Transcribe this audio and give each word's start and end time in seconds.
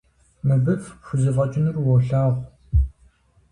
Мыбы 0.47 0.73
хузэфӀэкӀынур 1.05 1.77
уолъагъу. 1.79 2.35